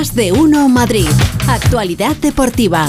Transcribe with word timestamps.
De 0.00 0.32
uno 0.32 0.66
Madrid. 0.70 1.10
Actualidad 1.46 2.16
deportiva. 2.16 2.86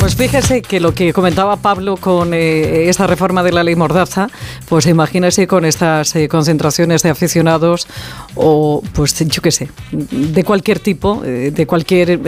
Pues 0.00 0.14
fíjese 0.14 0.62
que 0.62 0.78
lo 0.78 0.94
que 0.94 1.12
comentaba 1.12 1.56
Pablo 1.56 1.96
con 1.96 2.32
eh, 2.32 2.88
esta 2.88 3.08
reforma 3.08 3.42
de 3.42 3.50
la 3.50 3.64
ley 3.64 3.74
Mordaza, 3.74 4.28
pues 4.68 4.86
imagínese 4.86 5.48
con 5.48 5.64
estas 5.64 6.14
eh, 6.14 6.28
concentraciones 6.28 7.02
de 7.02 7.10
aficionados 7.10 7.88
o, 8.36 8.82
pues 8.94 9.18
yo 9.26 9.42
qué 9.42 9.50
sé, 9.50 9.68
de 9.90 10.44
cualquier 10.44 10.78
tipo, 10.78 11.24
eh, 11.24 11.50
de 11.50 11.66
cualquier 11.66 12.20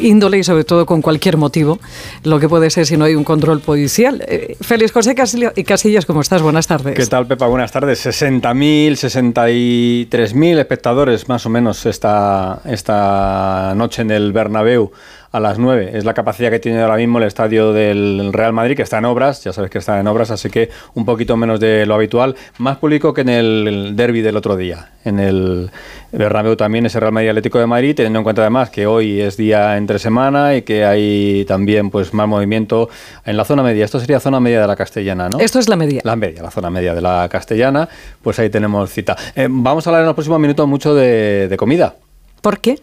índole 0.00 0.38
y 0.38 0.44
sobre 0.44 0.62
todo 0.62 0.86
con 0.86 1.02
cualquier 1.02 1.36
motivo, 1.36 1.80
lo 2.22 2.38
que 2.38 2.48
puede 2.48 2.70
ser 2.70 2.86
si 2.86 2.96
no 2.96 3.04
hay 3.04 3.16
un 3.16 3.24
control 3.24 3.60
policial. 3.60 4.24
Félix 4.60 4.92
José 4.92 5.14
Casillas, 5.14 6.06
¿cómo 6.06 6.20
estás? 6.20 6.42
Buenas 6.42 6.68
tardes. 6.68 6.94
¿Qué 6.94 7.06
tal, 7.06 7.26
Pepa? 7.26 7.48
Buenas 7.48 7.72
tardes. 7.72 8.06
60.000, 8.06 10.08
63.000 10.08 10.58
espectadores 10.58 11.28
más 11.28 11.44
o 11.44 11.50
menos 11.50 11.86
esta, 11.86 12.60
esta 12.64 13.74
noche 13.74 14.02
en 14.02 14.12
el 14.12 14.32
Bernabéu 14.32 14.92
a 15.36 15.40
las 15.40 15.58
9. 15.58 15.90
Es 15.92 16.06
la 16.06 16.14
capacidad 16.14 16.50
que 16.50 16.58
tiene 16.58 16.80
ahora 16.80 16.96
mismo 16.96 17.18
el 17.18 17.24
estadio 17.24 17.74
del 17.74 18.32
Real 18.32 18.54
Madrid, 18.54 18.74
que 18.74 18.82
está 18.82 18.96
en 18.98 19.04
obras, 19.04 19.44
ya 19.44 19.52
sabes 19.52 19.70
que 19.70 19.76
está 19.76 20.00
en 20.00 20.06
obras, 20.06 20.30
así 20.30 20.48
que 20.48 20.70
un 20.94 21.04
poquito 21.04 21.36
menos 21.36 21.60
de 21.60 21.84
lo 21.84 21.94
habitual. 21.94 22.34
Más 22.56 22.78
público 22.78 23.12
que 23.12 23.20
en 23.20 23.28
el 23.28 23.92
derby 23.96 24.22
del 24.22 24.38
otro 24.38 24.56
día. 24.56 24.92
En 25.04 25.20
el 25.20 25.70
Bernabéu 26.10 26.56
también 26.56 26.86
ese 26.86 26.98
Real 27.00 27.12
Madrid 27.12 27.28
Atlético 27.28 27.58
de 27.58 27.66
Madrid, 27.66 27.94
teniendo 27.94 28.20
en 28.20 28.24
cuenta 28.24 28.40
además 28.40 28.70
que 28.70 28.86
hoy 28.86 29.20
es 29.20 29.36
día 29.36 29.76
entre 29.76 29.98
semana 29.98 30.56
y 30.56 30.62
que 30.62 30.86
hay 30.86 31.44
también 31.44 31.90
pues 31.90 32.14
más 32.14 32.26
movimiento 32.26 32.88
en 33.26 33.36
la 33.36 33.44
zona 33.44 33.62
media. 33.62 33.84
Esto 33.84 34.00
sería 34.00 34.20
zona 34.20 34.40
media 34.40 34.62
de 34.62 34.66
la 34.66 34.74
castellana, 34.74 35.28
¿no? 35.28 35.38
Esto 35.38 35.58
es 35.58 35.68
la 35.68 35.76
media. 35.76 36.00
La 36.02 36.16
media, 36.16 36.42
la 36.42 36.50
zona 36.50 36.70
media 36.70 36.94
de 36.94 37.02
la 37.02 37.28
castellana. 37.30 37.90
Pues 38.22 38.38
ahí 38.38 38.48
tenemos 38.48 38.90
cita. 38.90 39.14
Eh, 39.34 39.48
vamos 39.50 39.86
a 39.86 39.90
hablar 39.90 40.00
en 40.00 40.06
los 40.06 40.14
próximos 40.14 40.40
minutos 40.40 40.66
mucho 40.66 40.94
de, 40.94 41.46
de 41.48 41.56
comida. 41.58 41.94
¿Por 42.40 42.58
qué? 42.58 42.78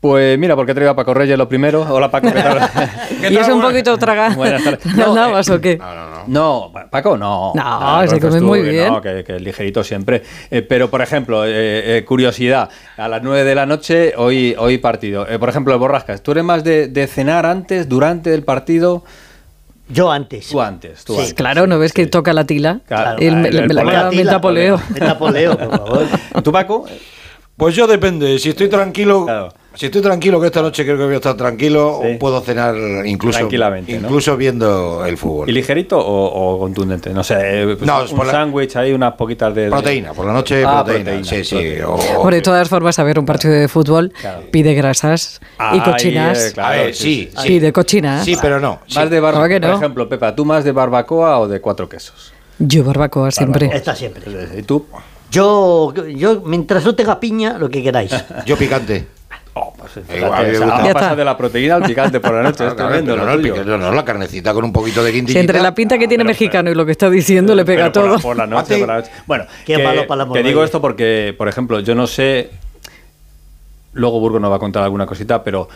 Pues 0.00 0.38
mira, 0.38 0.56
porque 0.56 0.72
traigo 0.72 0.92
a 0.92 0.96
Paco 0.96 1.12
Reyes 1.12 1.36
lo 1.36 1.46
primero. 1.46 1.82
Hola 1.82 2.10
Paco, 2.10 2.32
¿qué 2.32 2.40
tal? 2.40 2.70
¿Y 3.30 3.36
es 3.36 3.48
un 3.48 3.60
poquito 3.60 3.98
traga? 3.98 4.30
Buenas 4.34 4.64
tardes. 4.64 4.86
¿No, 4.96 5.38
eh, 5.38 5.42
o 5.52 5.60
qué? 5.60 5.76
No, 5.76 5.94
no, 5.94 6.10
no. 6.10 6.24
No, 6.26 6.72
Paco, 6.90 7.18
no. 7.18 7.52
No, 7.54 8.08
se 8.08 8.18
come 8.18 8.40
muy 8.40 8.62
bien. 8.62 8.94
No, 8.94 9.02
que, 9.02 9.22
que, 9.24 9.38
ligerito 9.38 9.84
siempre. 9.84 10.22
Eh, 10.50 10.62
pero, 10.62 10.88
por 10.88 11.02
ejemplo, 11.02 11.42
eh, 11.46 12.02
curiosidad, 12.06 12.70
a 12.96 13.08
las 13.08 13.22
9 13.22 13.44
de 13.44 13.54
la 13.54 13.66
noche, 13.66 14.14
hoy, 14.16 14.54
hoy 14.58 14.78
partido. 14.78 15.26
por 15.38 15.50
ejemplo, 15.50 15.74
el 15.74 15.78
Borrascas, 15.78 16.22
¿tú 16.22 16.30
eres 16.30 16.44
más 16.44 16.64
de, 16.64 17.06
cenar 17.06 17.44
antes, 17.44 17.86
durante 17.86 18.32
el 18.32 18.42
partido? 18.42 19.04
Yo 19.90 20.10
antes. 20.10 20.48
Tú 20.48 20.62
antes, 20.62 21.04
tú 21.04 21.18
antes. 21.18 21.34
Claro, 21.34 21.66
¿no 21.66 21.78
ves 21.78 21.92
que 21.92 22.06
toca 22.06 22.32
la 22.32 22.44
tila? 22.44 22.80
Claro, 22.86 23.18
el, 23.18 23.44
el, 23.44 23.70
el, 23.70 23.78
el 24.18 24.26
tapoleo. 24.26 24.80
El 24.94 24.98
tapoleo, 24.98 25.58
por 25.58 25.70
favor. 25.70 26.06
¿Tú, 26.42 26.52
Paco? 26.52 26.86
Pues 27.54 27.74
yo 27.74 27.86
depende. 27.86 28.38
Si 28.38 28.48
estoy 28.48 28.70
tranquilo... 28.70 29.26
Claro 29.26 29.59
si 29.74 29.86
estoy 29.86 30.02
tranquilo, 30.02 30.40
que 30.40 30.46
esta 30.46 30.62
noche 30.62 30.84
creo 30.84 30.98
que 30.98 31.04
voy 31.04 31.14
a 31.14 31.16
estar 31.16 31.36
tranquilo, 31.36 32.00
puedo 32.18 32.40
cenar 32.40 32.74
incluso, 33.06 33.38
Tranquilamente, 33.38 33.92
incluso 33.92 34.36
viendo 34.36 35.04
el 35.06 35.16
fútbol. 35.16 35.48
¿Y 35.48 35.52
ligerito 35.52 35.96
o, 35.98 36.58
contundente? 36.58 37.10
No 37.10 37.22
sé, 37.22 37.34
eh, 37.40 37.76
pues 37.76 37.86
no, 37.86 38.02
un 38.02 38.26
sándwich, 38.26 38.76
hay 38.76 38.92
unas 38.92 39.14
poquitas 39.14 39.54
de, 39.54 39.68
Proteína, 39.68 40.12
por 40.12 40.26
la 40.26 40.32
noche 40.32 40.64
ah, 40.66 40.84
proteína. 40.84 41.22
Sí, 41.22 41.44
sí. 41.44 41.78
O, 41.86 42.30
de 42.30 42.42
todas 42.42 42.68
formas, 42.68 42.98
a 42.98 43.04
ver, 43.04 43.18
un 43.18 43.26
partido 43.26 43.54
de 43.54 43.68
fútbol 43.68 44.12
pide 44.50 44.74
grasas 44.74 45.40
y 45.72 45.80
cochinas. 45.80 46.58
a 46.58 46.70
ver, 46.70 46.94
sí, 46.94 47.30
sí. 47.36 47.58
de 47.60 47.72
cochinas. 47.72 48.24
Sí, 48.24 48.36
pero 48.40 48.58
no. 48.58 48.80
Más 48.94 49.08
de 49.08 49.20
barbacoa, 49.20 49.60
por 49.60 49.70
ejemplo, 49.70 50.08
Pepa, 50.08 50.34
¿tú 50.34 50.44
más 50.44 50.64
de 50.64 50.72
barbacoa 50.72 51.38
o 51.38 51.48
de 51.48 51.60
cuatro 51.60 51.88
quesos? 51.88 52.32
Yo 52.58 52.84
barbacoa 52.84 53.30
siempre. 53.30 53.70
Está 53.72 53.94
siempre. 53.94 54.22
¿Y 54.58 54.62
tú? 54.62 54.86
Yo, 55.30 55.94
yo, 55.94 56.40
mientras 56.40 56.84
no 56.84 56.94
tenga 56.94 57.20
piña, 57.20 57.56
lo 57.56 57.70
que 57.70 57.82
queráis. 57.82 58.12
yo 58.44 58.56
picante. 58.56 59.19
Pues 59.94 60.92
pasa 60.92 61.16
de 61.16 61.24
la 61.24 61.36
proteína 61.36 61.76
al 61.76 61.82
picante 61.82 62.20
por 62.20 62.32
la 62.32 62.42
noche. 62.42 62.66
es 62.66 62.76
tremendo. 62.76 63.16
No, 63.16 63.24
no, 63.24 63.78
no, 63.78 63.92
la 63.92 64.04
carnecita 64.04 64.52
con 64.52 64.64
un 64.64 64.72
poquito 64.72 65.02
de 65.02 65.12
quintillita. 65.12 65.40
entre 65.40 65.60
la 65.60 65.74
pinta 65.74 65.98
que 65.98 66.08
tiene 66.08 66.24
mexicano 66.24 66.70
y 66.70 66.74
lo 66.74 66.86
que 66.86 66.92
está 66.92 67.10
diciendo 67.10 67.54
le 67.54 67.64
pega 67.64 67.90
todo. 67.90 68.18
Por 68.18 68.36
la, 68.36 68.46
noche, 68.46 68.78
por 68.78 68.88
la 68.88 68.96
noche. 68.96 69.10
Bueno, 69.26 69.44
Qué 69.64 69.76
que, 69.76 69.82
malo 69.82 70.06
para 70.06 70.24
la 70.24 70.32
te 70.32 70.42
digo 70.42 70.62
esto 70.64 70.80
porque, 70.80 71.34
por 71.36 71.48
ejemplo, 71.48 71.80
yo 71.80 71.94
no 71.94 72.06
sé. 72.06 72.50
Luego 73.92 74.20
Burgo 74.20 74.38
nos 74.38 74.52
va 74.52 74.56
a 74.56 74.60
contar 74.60 74.84
alguna 74.84 75.04
cosita, 75.04 75.42
pero 75.42 75.68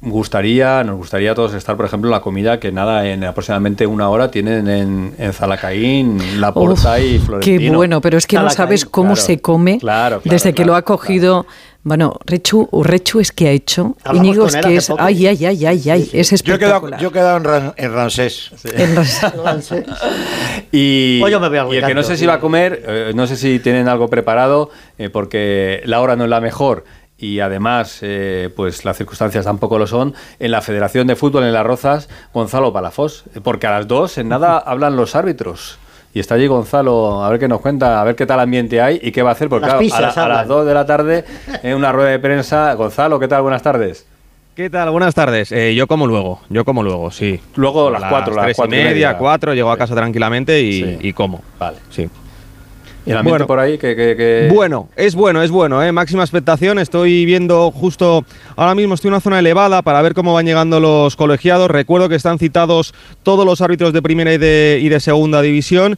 gustaría, 0.00 0.84
nos 0.84 0.96
gustaría 0.96 1.32
a 1.32 1.34
todos 1.34 1.54
estar, 1.54 1.76
por 1.76 1.86
ejemplo, 1.86 2.08
en 2.08 2.12
la 2.12 2.20
comida 2.20 2.60
que 2.60 2.72
nada, 2.72 3.06
en 3.06 3.24
aproximadamente 3.24 3.86
una 3.86 4.08
hora 4.08 4.30
tienen 4.30 4.68
en, 4.68 5.14
en 5.18 5.32
Zalacaín, 5.32 6.40
La 6.40 6.52
Porta 6.52 6.98
y 7.00 7.18
Florentino. 7.18 7.60
Qué 7.60 7.76
bueno, 7.76 8.00
pero 8.00 8.18
es 8.18 8.26
que 8.26 8.36
no 8.36 8.50
sabes 8.50 8.84
cómo 8.84 9.16
se 9.16 9.40
come 9.40 9.78
desde 10.24 10.54
que 10.54 10.64
lo 10.64 10.74
ha 10.74 10.82
cogido 10.82 11.46
bueno, 11.86 12.18
Rechu, 12.26 12.68
Rechu 12.82 13.20
es 13.20 13.30
que 13.30 13.46
ha 13.46 13.52
hecho. 13.52 13.94
Íñigo 14.12 14.46
es 14.46 14.56
que 14.56 14.74
es. 14.74 14.90
Ay, 14.98 15.28
ay, 15.28 15.46
ay, 15.46 15.66
ay, 15.66 15.90
ay. 15.90 16.10
Es 16.12 16.32
espectacular. 16.32 16.98
Yo 17.00 17.10
he 17.10 17.12
quedado, 17.12 17.40
yo 17.40 17.74
en, 17.76 17.92
Rancés. 17.92 18.50
En 18.64 18.96
Rancés. 19.44 19.84
y, 20.72 21.20
pues 21.20 21.32
y, 21.32 21.76
el 21.76 21.86
que 21.86 21.94
no 21.94 22.02
sé 22.02 22.16
si 22.16 22.26
va 22.26 22.34
a 22.34 22.40
comer, 22.40 22.82
eh, 22.84 23.12
no 23.14 23.28
sé 23.28 23.36
si 23.36 23.60
tienen 23.60 23.86
algo 23.86 24.08
preparado, 24.08 24.68
eh, 24.98 25.10
porque 25.10 25.80
la 25.84 26.00
hora 26.00 26.16
no 26.16 26.24
es 26.24 26.30
la 26.30 26.40
mejor 26.40 26.82
y 27.18 27.38
además 27.38 28.00
eh, 28.02 28.50
pues 28.56 28.84
las 28.84 28.96
circunstancias 28.96 29.44
tampoco 29.44 29.78
lo 29.78 29.86
son, 29.86 30.12
en 30.40 30.50
la 30.50 30.62
Federación 30.62 31.06
de 31.06 31.14
Fútbol 31.14 31.44
en 31.44 31.52
Las 31.52 31.64
Rozas, 31.64 32.08
Gonzalo 32.34 32.72
Palafós, 32.72 33.26
porque 33.44 33.68
a 33.68 33.70
las 33.70 33.86
dos 33.86 34.18
en 34.18 34.28
nada 34.28 34.58
hablan 34.66 34.96
los 34.96 35.14
árbitros. 35.14 35.78
Y 36.16 36.20
está 36.20 36.36
allí 36.36 36.46
Gonzalo, 36.46 37.22
a 37.22 37.28
ver 37.28 37.38
qué 37.38 37.46
nos 37.46 37.60
cuenta, 37.60 38.00
a 38.00 38.04
ver 38.04 38.16
qué 38.16 38.24
tal 38.24 38.40
ambiente 38.40 38.80
hay 38.80 38.98
y 39.02 39.12
qué 39.12 39.22
va 39.22 39.28
a 39.28 39.32
hacer, 39.32 39.50
porque 39.50 39.66
a, 39.66 40.28
las 40.28 40.48
2 40.48 40.64
de 40.64 40.72
la 40.72 40.86
tarde 40.86 41.26
en 41.62 41.76
una 41.76 41.92
rueda 41.92 42.08
de 42.08 42.18
prensa. 42.18 42.72
Gonzalo, 42.72 43.20
¿qué 43.20 43.28
tal? 43.28 43.42
Buenas 43.42 43.62
tardes. 43.62 44.06
¿Qué 44.54 44.70
tal? 44.70 44.88
Buenas 44.92 45.14
tardes. 45.14 45.52
Eh, 45.52 45.74
yo 45.74 45.86
como 45.86 46.06
luego, 46.06 46.40
yo 46.48 46.64
como 46.64 46.82
luego, 46.82 47.10
sí. 47.10 47.38
Luego 47.56 47.90
las 47.90 48.02
4, 48.04 48.34
las 48.34 48.56
3 48.56 48.58
y 48.64 48.68
media, 48.68 49.18
4, 49.18 49.52
llego 49.52 49.70
a 49.70 49.76
casa 49.76 49.94
tranquilamente 49.94 50.58
y, 50.62 51.00
y 51.02 51.12
como. 51.12 51.42
Vale. 51.58 51.76
Sí. 51.90 52.08
¿Y 53.06 53.12
el 53.12 53.18
ambiente 53.18 53.44
por 53.44 53.60
ahí? 53.60 53.78
Que, 53.78 54.50
Bueno, 54.52 54.88
es 54.96 55.14
bueno, 55.14 55.42
es 55.42 55.50
bueno, 55.50 55.82
¿eh? 55.82 55.92
máxima 55.92 56.24
expectación. 56.24 56.80
Estoy 56.80 57.24
viendo 57.24 57.70
justo 57.70 58.24
ahora 58.56 58.74
mismo, 58.74 58.94
estoy 58.94 59.08
en 59.08 59.14
una 59.14 59.20
zona 59.20 59.38
elevada 59.38 59.82
para 59.82 60.02
ver 60.02 60.12
cómo 60.12 60.34
van 60.34 60.44
llegando 60.44 60.80
los 60.80 61.14
colegiados. 61.14 61.70
Recuerdo 61.70 62.08
que 62.08 62.16
están 62.16 62.40
citados 62.40 62.94
todos 63.22 63.46
los 63.46 63.60
árbitros 63.60 63.92
de 63.92 64.02
primera 64.02 64.34
y 64.34 64.38
de, 64.38 64.80
y 64.82 64.88
de 64.88 64.98
segunda 64.98 65.40
división. 65.40 65.96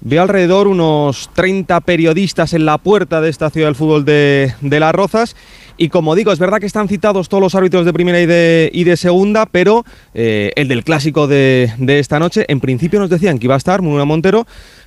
Veo 0.00 0.22
alrededor 0.22 0.66
unos 0.66 1.30
30 1.34 1.80
periodistas 1.80 2.52
en 2.52 2.64
la 2.64 2.78
puerta 2.78 3.20
de 3.20 3.30
esta 3.30 3.50
ciudad 3.50 3.68
del 3.68 3.76
fútbol 3.76 4.04
de, 4.04 4.52
Las 4.60 4.94
Rozas. 4.94 5.36
Y 5.76 5.90
como 5.90 6.16
digo, 6.16 6.32
es 6.32 6.40
verdad 6.40 6.58
que 6.58 6.66
están 6.66 6.88
citados 6.88 7.28
todos 7.28 7.40
los 7.40 7.54
árbitros 7.54 7.84
de 7.84 7.92
primera 7.92 8.20
y 8.20 8.26
de, 8.26 8.68
y 8.72 8.82
de 8.82 8.96
segunda, 8.96 9.46
pero 9.46 9.84
eh, 10.12 10.50
el 10.56 10.66
del 10.66 10.82
clásico 10.82 11.28
de, 11.28 11.72
de, 11.78 12.00
esta 12.00 12.18
noche, 12.18 12.44
en 12.48 12.58
principio 12.58 12.98
nos 12.98 13.10
decían 13.10 13.38
que 13.38 13.46
iba 13.46 13.54
a 13.54 13.58
estar 13.58 13.80
Mununa 13.80 14.04
Montero, 14.04 14.44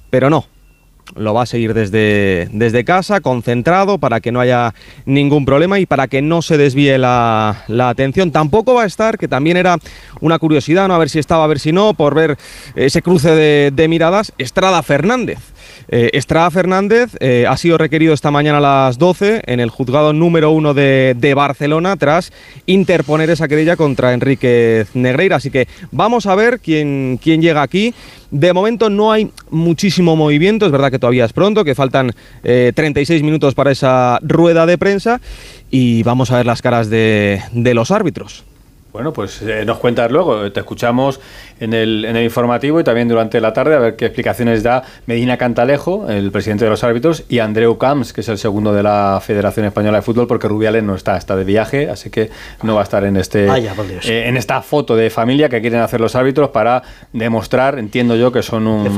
pero 0.09 0.29
no 0.29 0.45
lo 1.15 1.33
va 1.33 1.43
a 1.43 1.45
seguir 1.45 1.73
desde, 1.73 2.49
desde 2.51 2.83
casa, 2.83 3.21
concentrado, 3.21 3.97
para 3.97 4.19
que 4.19 4.31
no 4.31 4.39
haya 4.39 4.73
ningún 5.05 5.45
problema 5.45 5.79
y 5.79 5.85
para 5.85 6.07
que 6.07 6.21
no 6.21 6.41
se 6.41 6.57
desvíe 6.57 6.97
la, 6.97 7.57
atención. 7.79 8.31
Tampoco 8.31 8.73
va 8.73 8.83
a 8.83 8.87
estar, 8.87 9.17
que 9.17 9.27
también 9.27 9.57
era 9.57 9.77
una 10.19 10.39
curiosidad, 10.39 10.87
¿no? 10.87 10.95
a 10.95 10.97
ver 10.97 11.09
si 11.09 11.19
estaba, 11.19 11.43
a 11.43 11.47
ver 11.47 11.59
si 11.59 11.71
no, 11.71 11.93
por 11.93 12.15
ver 12.15 12.37
ese 12.75 13.01
cruce 13.01 13.31
de, 13.31 13.71
de 13.73 13.87
miradas, 13.87 14.33
Estrada 14.37 14.81
Fernández. 14.83 15.50
Eh, 15.87 16.11
Estrada 16.13 16.49
Fernández 16.51 17.15
eh, 17.19 17.45
ha 17.47 17.57
sido 17.57 17.77
requerido 17.77 18.13
esta 18.13 18.31
mañana 18.31 18.59
a 18.59 18.61
las 18.61 18.97
12 18.97 19.41
en 19.45 19.59
el 19.59 19.69
juzgado 19.69 20.13
número 20.13 20.51
1 20.51 20.73
de, 20.73 21.15
de, 21.17 21.33
Barcelona 21.33 21.95
tras 21.97 22.31
interponer 22.65 23.29
esa 23.29 23.47
querella 23.47 23.75
contra 23.75 24.13
Enrique 24.13 24.85
Negreira. 24.93 25.37
Así 25.37 25.51
que 25.51 25.67
vamos 25.91 26.25
a 26.25 26.35
ver 26.35 26.59
quién, 26.59 27.19
quién 27.21 27.41
llega 27.41 27.61
aquí. 27.61 27.93
De 28.31 28.53
momento 28.53 28.89
no 28.89 29.11
hay 29.11 29.29
muchísimo 29.49 30.15
movimiento, 30.15 30.65
es 30.65 30.71
verdad 30.71 30.89
que 30.89 30.99
todavía 30.99 31.25
es 31.25 31.33
pronto, 31.33 31.65
que 31.65 31.75
faltan 31.75 32.13
36 32.43 33.09
eh, 33.09 33.23
minutos 33.23 33.55
para 33.55 33.71
esa 33.71 34.19
rueda 34.21 34.65
de 34.65 34.77
prensa 34.77 35.19
y 35.69 36.03
vamos 36.03 36.31
a 36.31 36.37
ver 36.37 36.45
las 36.45 36.61
caras 36.61 36.89
de, 36.89 37.41
de 37.51 37.73
los 37.73 37.91
árbitros. 37.91 38.45
Bueno, 38.93 39.13
pues 39.13 39.41
eh, 39.41 39.63
nos 39.65 39.77
cuentas 39.77 40.11
luego. 40.11 40.51
Te 40.51 40.59
escuchamos 40.59 41.21
en 41.61 41.73
el, 41.73 42.03
en 42.03 42.17
el 42.17 42.23
informativo 42.25 42.79
y 42.79 42.83
también 42.83 43.07
durante 43.07 43.39
la 43.39 43.53
tarde 43.53 43.75
a 43.75 43.79
ver 43.79 43.95
qué 43.95 44.05
explicaciones 44.05 44.63
da 44.63 44.83
Medina 45.05 45.37
Cantalejo, 45.37 46.09
el 46.09 46.31
presidente 46.31 46.65
de 46.65 46.71
los 46.71 46.83
árbitros, 46.83 47.23
y 47.29 47.39
Andreu 47.39 47.77
Camps, 47.77 48.11
que 48.11 48.19
es 48.19 48.27
el 48.27 48.37
segundo 48.37 48.73
de 48.73 48.83
la 48.83 49.21
Federación 49.23 49.65
Española 49.65 49.99
de 49.99 50.01
Fútbol, 50.01 50.27
porque 50.27 50.49
Rubiales 50.49 50.83
no 50.83 50.95
está, 50.95 51.15
está 51.15 51.37
de 51.37 51.45
viaje, 51.45 51.89
así 51.89 52.09
que 52.09 52.31
no 52.63 52.75
va 52.75 52.81
a 52.81 52.83
estar 52.83 53.05
en 53.05 53.15
este 53.15 53.47
eh, 53.47 54.27
en 54.27 54.35
esta 54.35 54.61
foto 54.61 54.95
de 54.95 55.09
familia 55.09 55.47
que 55.47 55.61
quieren 55.61 55.79
hacer 55.79 56.01
los 56.01 56.15
árbitros 56.15 56.49
para 56.49 56.83
demostrar, 57.13 57.79
entiendo 57.79 58.17
yo, 58.17 58.33
que 58.33 58.43
son 58.43 58.67
un 58.67 58.89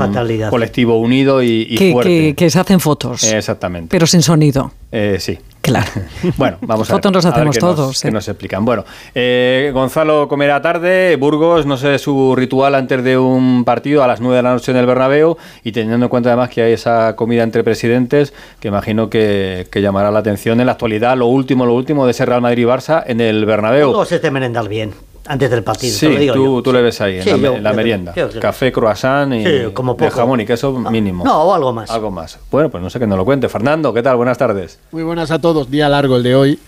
colectivo 0.50 0.98
unido 0.98 1.44
y, 1.44 1.76
que, 1.76 1.92
fuerte. 1.92 2.34
Que, 2.36 2.50
se 2.50 2.60
hacen 2.60 2.80
fotos. 2.80 3.32
Exactamente. 3.32 3.90
Pero 3.92 4.08
sin 4.08 4.24
sonido. 4.24 4.72
Eh, 4.92 5.18
sí. 5.20 5.38
Claro. 5.64 5.90
Bueno, 6.38 6.58
vamos 6.62 6.90
a 6.90 6.94
ver. 6.94 6.98
Fotos 7.02 7.12
nos 7.12 7.26
hacemos 7.26 7.56
nos- 7.56 7.76
todos, 7.76 8.02
qué 8.02 8.08
¿eh? 8.10 8.12
nos 8.12 8.28
explican. 8.28 8.66
Bueno, 8.66 8.84
eh, 9.16 9.72
Gonzalo 9.74 10.28
comerá 10.28 10.62
tarde, 10.62 11.16
Burgos, 11.16 11.66
no 11.66 11.78
sé, 11.78 11.98
su 12.00 12.36
ritual 12.36 12.76
antes 12.76 13.04
de 13.04 13.18
un 13.18 13.64
partido 13.64 14.04
a 14.04 14.08
las 14.08 14.20
9 14.20 14.36
de 14.38 14.44
la 14.44 14.52
noche 14.54 14.72
en 14.72 14.78
el 14.78 14.86
Bernabéu 14.86 15.38
y 15.64 15.72
teniendo 15.72 16.06
en 16.06 16.10
cuenta 16.10 16.30
además 16.30 16.50
que 16.50 16.62
hay 16.64 16.74
esa 16.74 17.16
comida 17.16 17.44
entre 17.44 17.64
presidentes 17.64 18.34
que 18.60 18.68
imagino 18.68 19.10
que, 19.10 19.66
que 19.72 19.82
llamará 19.82 20.12
la 20.12 20.20
atención 20.20 20.60
en 20.60 20.66
la 20.66 20.74
actualidad, 20.74 21.16
lo 21.18 21.28
último, 21.28 21.66
lo 21.66 21.74
último 21.74 22.06
de 22.06 22.12
ese 22.12 22.26
Real 22.26 22.42
Madrid-Barça 22.42 23.04
en 23.06 23.22
el 23.22 23.46
Bernabéu. 23.46 23.92
Todos 23.92 24.10
se 24.10 24.20
te 24.20 24.30
merendar 24.32 24.68
bien 24.68 24.94
antes 25.28 25.50
del 25.50 25.64
partido. 25.64 25.98
te 25.98 26.06
lo 26.08 26.12
Sí, 26.14 26.18
digo 26.20 26.34
tú, 26.34 26.56
yo. 26.58 26.62
tú 26.64 26.74
le 26.74 26.82
ves 26.82 27.00
ahí, 27.02 27.18
en 27.18 27.24
Sí, 27.24 27.30
la, 27.32 27.38
yo- 27.38 27.54
en 27.56 27.64
la 27.64 27.72
yo- 27.72 27.76
merienda. 27.76 28.14
yo- 28.16 28.30
yo- 28.30 28.40
Café, 28.40 28.72
croissant 28.72 29.34
y 29.34 29.44
Sí, 29.46 29.52
como 29.74 29.94
de 29.96 30.10
jamón 30.12 30.42
y 30.42 30.46
queso 30.46 30.72
mínimo. 30.74 31.24
No, 31.24 31.44
o 31.44 31.54
algo 31.54 31.72
más. 31.74 31.90
Algo 31.92 32.12
más. 32.12 32.40
Bueno, 32.52 32.70
pues 32.70 32.84
no 32.84 32.90
sé 32.90 33.00
que 33.00 33.08
nos 33.08 33.18
lo 33.18 33.26
cuente. 33.26 33.48
Fernando, 33.50 33.94
¿qué 33.94 34.02
tal? 34.04 34.16
Buenas 34.18 34.38
tardes. 34.38 34.80
Muy 34.92 35.04
buenas 35.04 35.32
a 35.32 35.40
todos, 35.40 35.70
día 35.72 35.88
largo 35.90 36.18
el 36.18 36.24
de 36.24 36.36
hoy, 36.36 36.60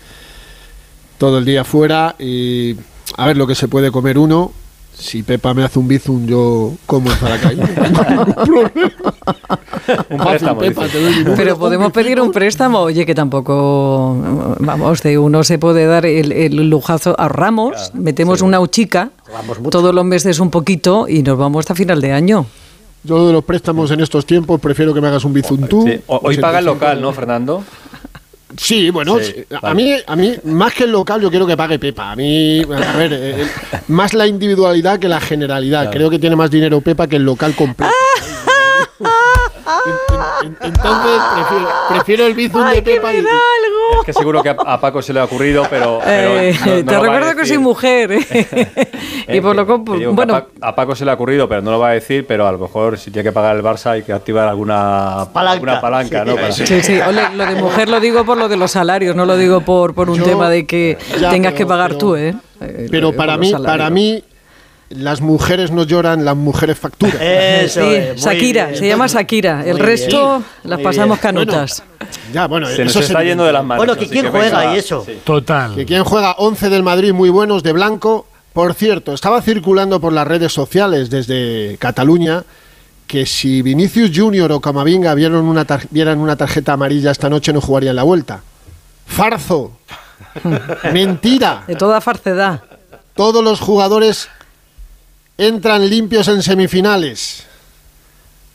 todo 1.18 1.38
el 1.38 1.44
día 1.44 1.64
fuera 1.64 2.14
y 2.18 2.76
a 3.16 3.26
ver 3.26 3.36
lo 3.36 3.46
que 3.46 3.54
se 3.54 3.68
puede 3.68 3.90
comer 3.90 4.18
uno. 4.18 4.52
Si 4.98 5.22
Pepa 5.22 5.52
me 5.52 5.62
hace 5.62 5.78
un 5.78 5.86
bizum, 5.88 6.26
yo 6.26 6.72
como 6.86 7.10
en 7.10 7.16
Zaracay. 7.16 7.56
No 7.56 7.66
tengo 7.66 8.04
ningún 8.04 8.34
problema. 8.34 9.14
Un 10.10 10.18
préstamo, 10.18 10.60
Pepa, 10.60 10.88
te 10.88 11.00
doy 11.00 11.36
Pero 11.36 11.56
podemos 11.58 11.92
pedir 11.92 12.20
un 12.20 12.32
préstamo, 12.32 12.80
oye, 12.80 13.06
que 13.06 13.14
tampoco, 13.14 14.16
vamos, 14.58 15.02
de 15.02 15.16
uno 15.18 15.44
se 15.44 15.58
puede 15.58 15.86
dar 15.86 16.06
el, 16.06 16.32
el 16.32 16.68
lujazo, 16.68 17.14
ahorramos, 17.18 17.92
metemos 17.94 18.42
una 18.42 18.58
uchica, 18.58 19.10
todos 19.70 19.94
los 19.94 20.04
meses 20.04 20.40
un 20.40 20.50
poquito 20.50 21.06
y 21.08 21.22
nos 21.22 21.38
vamos 21.38 21.60
hasta 21.60 21.74
final 21.74 22.00
de 22.00 22.12
año. 22.12 22.46
Yo 23.04 23.18
lo 23.18 23.26
de 23.28 23.32
los 23.34 23.44
préstamos 23.44 23.92
en 23.92 24.00
estos 24.00 24.26
tiempos 24.26 24.60
prefiero 24.60 24.92
que 24.92 25.00
me 25.00 25.06
hagas 25.06 25.24
un 25.24 25.32
bizum 25.32 25.68
tú. 25.68 25.84
Sí. 25.86 26.00
Hoy 26.08 26.38
paga 26.38 26.58
el 26.58 26.66
85. 26.68 26.74
local, 26.74 27.00
¿no, 27.00 27.12
Fernando? 27.12 27.64
Sí, 28.56 28.90
bueno, 28.90 29.18
Sí, 29.20 29.44
a 29.54 29.60
vale. 29.60 29.74
mí, 29.74 29.94
a 30.06 30.16
mí 30.16 30.34
más 30.44 30.72
que 30.74 30.84
el 30.84 30.92
local 30.92 31.20
yo 31.20 31.30
quiero 31.30 31.46
que 31.46 31.56
pague 31.56 31.78
Pepa. 31.78 32.12
A 32.12 32.16
mí, 32.16 32.62
a 32.62 32.96
ver, 32.96 33.10
eh, 33.12 33.46
más 33.88 34.14
la 34.14 34.26
individualidad 34.26 34.98
que 34.98 35.08
la 35.08 35.20
generalidad. 35.20 35.90
Creo 35.90 36.08
que 36.10 36.18
tiene 36.18 36.36
más 36.36 36.50
dinero 36.50 36.80
Pepa 36.80 37.06
que 37.06 37.16
el 37.16 37.24
local 37.24 37.54
completo. 37.54 37.92
En- 40.42 40.46
en- 40.46 40.56
Entonces 40.62 41.22
prefiero, 41.34 41.68
prefiero 41.88 42.26
el 42.26 42.34
bizum 42.34 42.70
de 42.70 42.82
Pepa 42.82 43.12
y, 43.12 43.18
Es 43.18 43.24
que 44.06 44.12
seguro 44.12 44.42
que 44.42 44.50
a, 44.50 44.56
a 44.64 44.80
Paco 44.80 45.02
se 45.02 45.12
le 45.12 45.20
ha 45.20 45.24
ocurrido, 45.24 45.66
pero. 45.68 46.00
pero 46.04 46.40
Eh, 46.40 46.54
no- 46.64 46.66
no 46.66 46.72
te 46.76 46.82
lo 46.84 46.90
va 46.92 46.96
a 46.96 47.00
recuerdo 47.20 47.36
que 47.40 47.46
soy 47.46 47.58
mujer. 47.58 48.12
¿eh? 48.12 48.88
y 49.36 49.40
por 49.40 49.56
lo 49.56 49.66
que- 49.66 49.72
compu- 49.72 49.92
que 49.92 49.98
digo 49.98 50.10
que 50.12 50.16
bueno, 50.16 50.34
a, 50.34 50.44
Pa- 50.46 50.68
a 50.68 50.74
Paco 50.74 50.94
se 50.94 51.04
le 51.04 51.10
ha 51.10 51.14
ocurrido, 51.14 51.48
pero 51.48 51.62
no 51.62 51.70
lo 51.70 51.78
va 51.78 51.88
a 51.88 51.92
decir. 51.92 52.24
Pero 52.26 52.46
a 52.46 52.52
lo 52.52 52.58
mejor 52.58 52.98
si 52.98 53.10
tiene 53.10 53.28
que 53.28 53.32
pagar 53.32 53.56
el 53.56 53.62
Barça 53.62 53.90
hay 53.92 54.02
que 54.02 54.12
activar 54.12 54.48
alguna 54.48 55.26
Palanca. 55.32 55.52
alguna 55.52 55.80
palanca, 55.80 56.22
Sí. 56.24 56.28
¿no? 56.30 56.34
Para- 56.36 56.52
Sí, 56.52 56.66
sí, 56.82 57.00
ole, 57.00 57.22
lo 57.36 57.46
de 57.46 57.54
mujer 57.56 57.88
lo 57.88 58.00
digo 58.00 58.24
por 58.24 58.36
lo 58.38 58.48
de 58.48 58.56
los 58.56 58.70
salarios, 58.70 59.14
no 59.16 59.26
lo 59.26 59.36
digo 59.36 59.60
por, 59.62 59.94
por 59.94 60.10
un 60.10 60.18
Yo- 60.18 60.24
tema 60.24 60.48
de 60.50 60.66
que 60.66 60.98
ya, 61.20 61.30
tengas 61.30 61.52
pero- 61.52 61.56
que 61.58 61.66
pagar 61.66 61.88
pero- 61.88 61.98
tú, 61.98 62.16
¿eh? 62.16 62.34
Eh, 62.60 62.88
Pero 62.90 63.12
para 63.12 63.36
mí, 63.36 63.50
salarios. 63.50 63.70
para 63.78 63.90
mí, 63.90 64.22
las 64.88 65.20
mujeres 65.20 65.72
no 65.72 65.82
lloran, 65.82 66.24
las 66.24 66.36
mujeres 66.36 66.78
facturan. 66.78 67.16
Eso 67.20 67.80
Sí, 67.82 67.94
es, 67.94 68.08
muy 68.24 68.34
Shakira, 68.34 68.66
bien. 68.66 68.78
se 68.78 68.86
llama 68.88 69.06
Shakira. 69.08 69.64
El 69.66 69.78
resto 69.80 70.38
bien. 70.38 70.44
las 70.62 70.80
pasamos 70.80 71.18
bien. 71.20 71.22
canutas. 71.34 71.82
Ya, 72.32 72.46
bueno, 72.46 72.66
Se 72.68 72.84
nos 72.84 72.90
eso 72.92 73.00
es 73.00 73.06
está 73.06 73.22
yendo 73.24 73.44
de 73.44 73.52
las 73.52 73.64
manos. 73.64 73.84
Bueno, 73.84 73.98
que 74.00 74.08
quién 74.08 74.30
juega 74.30 74.74
y 74.74 74.78
eso. 74.78 75.02
sí. 75.04 75.18
Total. 75.24 75.74
Que 75.74 75.84
quien 75.84 76.04
juega 76.04 76.32
11 76.38 76.70
del 76.70 76.84
Madrid 76.84 77.12
muy 77.12 77.30
buenos 77.30 77.62
de 77.64 77.72
blanco. 77.72 78.26
Por 78.56 78.72
cierto, 78.72 79.12
estaba 79.12 79.42
circulando 79.42 80.00
por 80.00 80.14
las 80.14 80.26
redes 80.26 80.50
sociales 80.50 81.10
desde 81.10 81.76
Cataluña 81.78 82.42
que 83.06 83.26
si 83.26 83.60
Vinicius 83.60 84.10
Junior 84.14 84.50
o 84.50 84.60
Camavinga 84.62 85.12
vieron 85.14 85.44
una 85.44 85.66
tar- 85.66 85.86
vieran 85.90 86.18
una 86.20 86.36
tarjeta 86.36 86.72
amarilla 86.72 87.10
esta 87.10 87.28
noche 87.28 87.52
no 87.52 87.60
jugarían 87.60 87.94
la 87.96 88.02
vuelta. 88.02 88.40
Farzo. 89.06 89.72
Mentira. 90.92 91.64
De 91.66 91.76
toda 91.76 92.00
farcedad. 92.00 92.62
Todos 93.14 93.44
los 93.44 93.60
jugadores 93.60 94.28
entran 95.36 95.88
limpios 95.90 96.26
en 96.28 96.42
semifinales. 96.42 97.44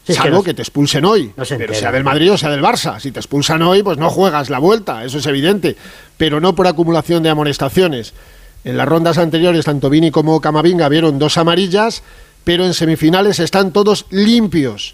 Sí, 0.03 0.13
es 0.13 0.17
que 0.17 0.23
Salvo 0.23 0.37
no- 0.37 0.43
que 0.43 0.55
te 0.55 0.63
expulsen 0.63 1.05
hoy. 1.05 1.31
no 1.37 1.45
se 1.45 1.57
pero 1.57 1.75
sea 1.75 1.91
del 1.91 2.03
Madrid 2.03 2.33
o 2.33 2.37
sea 2.39 2.49
del 2.49 2.63
Barça. 2.63 2.99
Si 2.99 3.11
te 3.11 3.19
expulsan 3.19 3.61
hoy, 3.61 3.83
pues 3.83 3.99
no 3.99 4.09
juegas 4.09 4.49
la 4.49 4.57
vuelta. 4.57 5.03
Eso 5.05 5.19
es 5.19 5.27
evidente. 5.27 5.77
Pero 6.17 6.41
no 6.41 6.55
por 6.55 6.65
acumulación 6.65 7.21
de 7.21 7.29
amonestaciones. 7.29 8.13
En 8.63 8.77
las 8.77 8.87
rondas 8.87 9.17
anteriores, 9.17 9.65
tanto 9.65 9.89
Vini 9.89 10.11
como 10.11 10.39
Camavinga 10.39 10.87
vieron 10.87 11.17
dos 11.17 11.37
amarillas, 11.37 12.03
pero 12.43 12.65
en 12.65 12.73
semifinales 12.73 13.39
están 13.39 13.71
todos 13.71 14.05
limpios. 14.09 14.93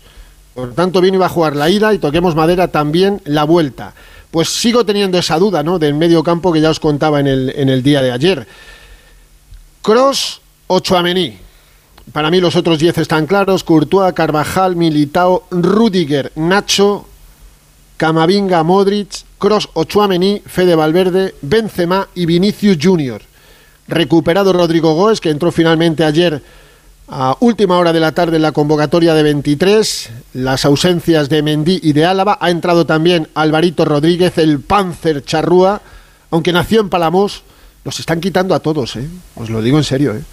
Por 0.54 0.74
tanto, 0.74 1.02
Vini 1.02 1.18
va 1.18 1.28
a 1.28 1.30
jugar 1.30 1.56
la 1.56 1.69
ida 1.69 1.94
y 1.94 2.00
toquemos 2.00 2.36
madera 2.36 2.69
también 2.69 3.22
la 3.25 3.44
vuelta. 3.44 3.94
Pues 4.31 4.50
sigo 4.50 4.86
teniendo 4.86 5.18
esa 5.18 5.38
duda, 5.38 5.64
¿no? 5.64 5.80
Del 5.80 5.94
medio 5.94 6.24
campo 6.24 6.52
que 6.52 6.62
ya 6.62 6.69
os 6.69 6.80
contaba 6.80 7.19
en 7.19 7.28
el, 7.28 7.54
en 7.56 7.69
el 7.69 7.84
día 7.84 8.02
de 8.02 8.12
ayer. 8.12 8.48
Cross 9.81 10.42
o. 10.68 10.81
Para 12.12 12.31
mí 12.31 12.40
los 12.40 12.56
otros 12.56 12.80
10 12.80 12.98
están 13.00 13.25
claros. 13.25 13.64
Courtois, 13.64 14.14
Carvajal, 14.14 14.75
Militao, 14.75 15.44
Rudiger, 15.52 16.31
Nacho, 16.36 17.06
Camavinga, 17.98 18.64
Modric, 18.64 19.24
Cross 19.38 19.69
o 19.74 19.84
Chouameni, 19.84 20.42
Fede 20.46 20.75
Valverde, 20.75 21.36
Benzema 21.42 22.08
y 22.16 22.25
Vinicius 22.25 22.78
Junior. 22.81 23.26
Recuperado 23.88 24.54
Rodrigo 24.54 24.94
Goes, 24.94 25.22
que 25.22 25.30
entró 25.30 25.51
finalmente 25.51 26.04
ayer 26.04 26.42
a 27.07 27.38
última 27.39 27.78
hora 27.78 27.94
de 27.94 28.01
la 28.01 28.12
tarde 28.12 28.36
en 28.36 28.42
la 28.42 28.51
convocatoria 28.51 29.13
de 29.13 29.24
23. 29.24 30.10
Las 30.34 30.66
ausencias 30.66 31.30
de 31.30 31.42
Mendy 31.42 31.80
y 31.81 31.94
de 31.94 32.06
Álava. 32.06 32.38
Ha 32.42 32.50
entrado 32.50 32.86
también 32.86 33.30
Alvarito 33.34 33.86
Rodríguez, 33.86 34.38
el 34.38 34.60
Panzer 34.60 35.24
Charrúa, 35.24 35.81
aunque 36.31 36.51
nació 36.51 36.81
en 36.81 36.89
Palamos. 36.89 37.44
Los 37.86 38.00
están 38.00 38.19
quitando 38.19 38.54
a 38.54 38.60
todos, 38.60 38.98
¿eh? 38.98 39.07
Os 39.36 39.50
lo 39.50 39.62
digo 39.62 39.78
en 39.78 39.86
serio, 39.86 40.13
¿eh? 40.13 40.24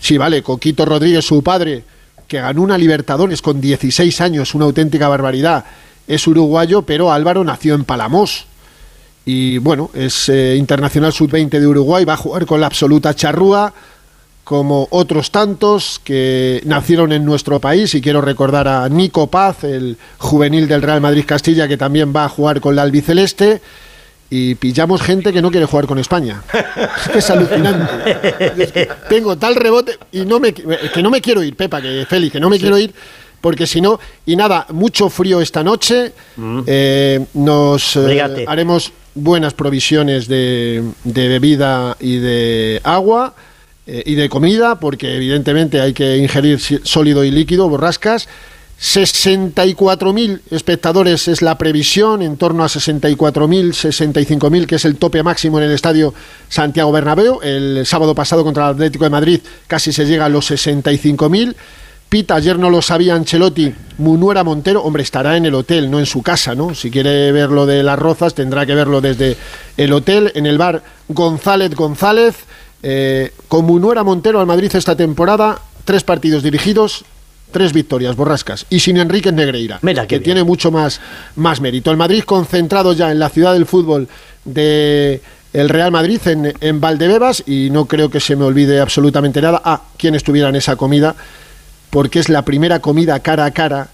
Sí, 0.00 0.16
vale, 0.16 0.42
Coquito 0.42 0.86
Rodríguez, 0.86 1.26
su 1.26 1.42
padre, 1.42 1.84
que 2.26 2.40
ganó 2.40 2.62
una 2.62 2.78
Libertadores 2.78 3.42
con 3.42 3.60
16 3.60 4.20
años, 4.22 4.54
una 4.54 4.64
auténtica 4.64 5.06
barbaridad, 5.08 5.66
es 6.08 6.26
uruguayo, 6.26 6.82
pero 6.82 7.12
Álvaro 7.12 7.44
nació 7.44 7.74
en 7.74 7.84
Palamos. 7.84 8.46
Y 9.32 9.58
bueno, 9.58 9.90
es 9.94 10.28
eh, 10.28 10.56
internacional 10.56 11.12
sub-20 11.12 11.60
de 11.60 11.64
Uruguay, 11.64 12.04
va 12.04 12.14
a 12.14 12.16
jugar 12.16 12.46
con 12.46 12.60
la 12.60 12.66
absoluta 12.66 13.14
charrúa, 13.14 13.72
como 14.42 14.88
otros 14.90 15.30
tantos 15.30 16.00
que 16.02 16.60
nacieron 16.64 17.12
en 17.12 17.24
nuestro 17.24 17.60
país. 17.60 17.94
Y 17.94 18.00
quiero 18.00 18.22
recordar 18.22 18.66
a 18.66 18.88
Nico 18.88 19.28
Paz, 19.28 19.62
el 19.62 19.96
juvenil 20.18 20.66
del 20.66 20.82
Real 20.82 21.00
Madrid 21.00 21.22
Castilla, 21.24 21.68
que 21.68 21.76
también 21.76 22.12
va 22.12 22.24
a 22.24 22.28
jugar 22.28 22.60
con 22.60 22.74
la 22.74 22.82
albiceleste. 22.82 23.62
Y 24.30 24.56
pillamos 24.56 25.00
gente 25.00 25.32
que 25.32 25.40
no 25.40 25.52
quiere 25.52 25.66
jugar 25.66 25.86
con 25.86 26.00
España. 26.00 26.42
Es 26.52 27.08
que 27.12 27.18
es 27.18 27.30
alucinante. 27.30 28.62
Es 28.64 28.72
que 28.72 28.88
tengo 29.08 29.36
tal 29.36 29.54
rebote 29.54 29.96
y 30.10 30.24
no 30.24 30.40
me 30.40 30.52
que 30.52 31.02
no 31.02 31.10
me 31.10 31.20
quiero 31.20 31.44
ir, 31.44 31.54
Pepa, 31.54 31.80
que 31.80 32.04
Félix, 32.08 32.32
que 32.32 32.40
no 32.40 32.50
me 32.50 32.58
quiero 32.58 32.76
ir 32.76 32.92
porque 33.40 33.66
si 33.66 33.80
no 33.80 33.98
y 34.26 34.36
nada, 34.36 34.66
mucho 34.70 35.08
frío 35.08 35.40
esta 35.40 35.62
noche. 35.62 36.12
Eh, 36.66 37.24
nos 37.34 37.96
eh, 37.96 38.44
haremos 38.46 38.92
buenas 39.14 39.54
provisiones 39.54 40.28
de, 40.28 40.84
de 41.04 41.28
bebida 41.28 41.96
y 42.00 42.16
de 42.16 42.80
agua 42.84 43.34
eh, 43.86 44.02
y 44.06 44.14
de 44.14 44.28
comida, 44.28 44.78
porque 44.78 45.16
evidentemente 45.16 45.80
hay 45.80 45.92
que 45.92 46.16
ingerir 46.18 46.60
sólido 46.60 47.24
y 47.24 47.30
líquido, 47.30 47.68
borrascas. 47.68 48.28
64.000 48.80 50.40
espectadores 50.50 51.28
es 51.28 51.42
la 51.42 51.58
previsión, 51.58 52.22
en 52.22 52.36
torno 52.38 52.64
a 52.64 52.68
64.000, 52.68 53.16
65.000, 53.72 54.66
que 54.66 54.76
es 54.76 54.84
el 54.86 54.96
tope 54.96 55.22
máximo 55.22 55.58
en 55.58 55.64
el 55.64 55.72
estadio 55.72 56.14
Santiago 56.48 56.90
Bernabéu. 56.92 57.40
El 57.42 57.84
sábado 57.84 58.14
pasado 58.14 58.42
contra 58.42 58.68
el 58.68 58.74
Atlético 58.74 59.04
de 59.04 59.10
Madrid 59.10 59.40
casi 59.66 59.92
se 59.92 60.06
llega 60.06 60.24
a 60.24 60.28
los 60.30 60.50
65.000. 60.50 61.54
Pita, 62.10 62.34
ayer 62.34 62.58
no 62.58 62.70
lo 62.70 62.82
sabía 62.82 63.14
Ancelotti, 63.14 63.72
Munuera 63.98 64.42
Montero, 64.42 64.82
hombre, 64.82 65.04
estará 65.04 65.36
en 65.36 65.46
el 65.46 65.54
hotel, 65.54 65.88
no 65.88 66.00
en 66.00 66.06
su 66.06 66.22
casa, 66.22 66.56
¿no? 66.56 66.74
Si 66.74 66.90
quiere 66.90 67.30
ver 67.30 67.50
lo 67.50 67.66
de 67.66 67.84
las 67.84 67.96
rozas, 67.96 68.34
tendrá 68.34 68.66
que 68.66 68.74
verlo 68.74 69.00
desde 69.00 69.36
el 69.76 69.92
hotel, 69.92 70.32
en 70.34 70.46
el 70.46 70.58
bar 70.58 70.82
González 71.06 71.72
González. 71.76 72.34
Eh, 72.82 73.32
con 73.46 73.64
Munuera 73.64 74.02
Montero 74.02 74.40
al 74.40 74.46
Madrid 74.46 74.74
esta 74.74 74.96
temporada, 74.96 75.60
tres 75.84 76.02
partidos 76.02 76.42
dirigidos, 76.42 77.04
tres 77.52 77.72
victorias, 77.72 78.16
borrascas, 78.16 78.66
y 78.70 78.80
sin 78.80 78.96
Enrique 78.96 79.30
Negreira, 79.30 79.78
Mira 79.82 80.08
que 80.08 80.16
bien. 80.16 80.24
tiene 80.24 80.42
mucho 80.42 80.72
más, 80.72 81.00
más 81.36 81.60
mérito. 81.60 81.92
El 81.92 81.96
Madrid 81.96 82.24
concentrado 82.24 82.92
ya 82.92 83.12
en 83.12 83.20
la 83.20 83.28
ciudad 83.28 83.52
del 83.52 83.66
fútbol 83.66 84.08
de 84.44 85.20
el 85.52 85.68
Real 85.68 85.92
Madrid 85.92 86.20
en, 86.26 86.54
en 86.60 86.80
Valdebebas, 86.80 87.44
y 87.46 87.70
no 87.70 87.84
creo 87.84 88.10
que 88.10 88.18
se 88.18 88.34
me 88.34 88.46
olvide 88.46 88.80
absolutamente 88.80 89.40
nada. 89.40 89.62
Ah, 89.64 89.82
quién 89.96 90.16
estuviera 90.16 90.48
en 90.48 90.56
esa 90.56 90.74
comida, 90.74 91.14
porque 91.90 92.18
es 92.18 92.28
la 92.28 92.44
primera 92.44 92.80
comida 92.80 93.20
cara 93.20 93.44
a 93.44 93.50
cara 93.50 93.88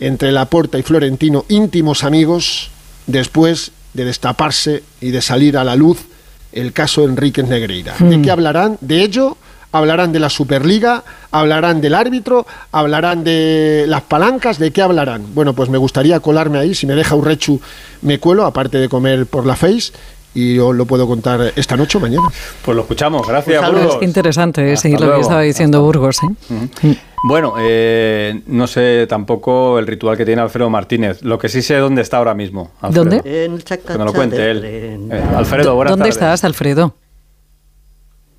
entre 0.00 0.32
Laporta 0.32 0.78
y 0.78 0.82
Florentino, 0.82 1.44
íntimos 1.48 2.02
amigos, 2.02 2.70
después 3.06 3.72
de 3.94 4.04
destaparse 4.04 4.82
y 5.00 5.10
de 5.10 5.20
salir 5.20 5.56
a 5.56 5.64
la 5.64 5.76
luz 5.76 6.06
el 6.52 6.72
caso 6.72 7.04
Enríquez 7.04 7.46
Negreira. 7.46 7.94
¿De 7.98 8.20
qué 8.20 8.30
hablarán? 8.30 8.78
De 8.80 9.02
ello 9.02 9.36
hablarán 9.72 10.12
de 10.12 10.20
la 10.20 10.28
Superliga, 10.28 11.02
hablarán 11.30 11.80
del 11.80 11.94
árbitro, 11.94 12.46
hablarán 12.70 13.24
de 13.24 13.86
las 13.88 14.02
palancas, 14.02 14.58
¿de 14.58 14.70
qué 14.70 14.82
hablarán? 14.82 15.34
Bueno, 15.34 15.54
pues 15.54 15.70
me 15.70 15.78
gustaría 15.78 16.20
colarme 16.20 16.58
ahí, 16.58 16.74
si 16.74 16.86
me 16.86 16.94
deja 16.94 17.16
Urrechu 17.16 17.60
me 18.02 18.18
cuelo, 18.18 18.44
aparte 18.44 18.78
de 18.78 18.88
comer 18.88 19.26
por 19.26 19.46
la 19.46 19.56
Face, 19.56 19.92
y 20.34 20.58
os 20.58 20.74
lo 20.74 20.86
puedo 20.86 21.06
contar 21.06 21.52
esta 21.56 21.76
noche 21.76 21.98
o 21.98 22.00
mañana. 22.00 22.28
Pues 22.64 22.74
lo 22.74 22.82
escuchamos, 22.82 23.26
gracias 23.26 23.60
Pues, 23.60 23.72
Burgos. 23.72 23.96
Es 23.96 24.02
interesante 24.02 24.72
eh, 24.72 24.76
seguir 24.76 25.00
lo 25.00 25.14
que 25.14 25.20
estaba 25.20 25.42
diciendo 25.42 25.82
Burgos. 25.82 26.18
¿eh? 26.22 26.96
Bueno, 27.24 27.54
eh, 27.58 28.42
no 28.46 28.66
sé 28.66 29.06
tampoco 29.08 29.78
el 29.78 29.86
ritual 29.86 30.16
que 30.16 30.24
tiene 30.24 30.42
Alfredo 30.42 30.68
Martínez. 30.70 31.22
Lo 31.22 31.38
que 31.38 31.48
sí 31.48 31.62
sé 31.62 31.76
dónde 31.76 32.02
está 32.02 32.16
ahora 32.18 32.34
mismo. 32.34 32.72
Alfredo. 32.80 33.04
¿Dónde? 33.04 33.44
En 33.44 33.52
el 33.52 33.64
Que 33.64 33.98
me 33.98 34.04
lo 34.04 34.12
cuente 34.12 34.50
él. 34.50 34.62
Eh, 34.64 35.22
Alfredo, 35.36 35.74
buenas 35.76 35.92
¿Dónde 35.92 36.04
tardes. 36.04 36.16
estás, 36.16 36.44
Alfredo? 36.44 36.94